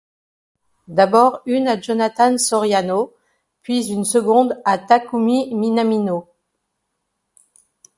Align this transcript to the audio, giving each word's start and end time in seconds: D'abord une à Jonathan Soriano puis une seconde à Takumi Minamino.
D'abord 0.87 1.43
une 1.45 1.67
à 1.67 1.79
Jonathan 1.79 2.35
Soriano 2.39 3.13
puis 3.61 3.87
une 3.91 4.03
seconde 4.03 4.59
à 4.65 4.79
Takumi 4.79 5.53
Minamino. 5.53 6.27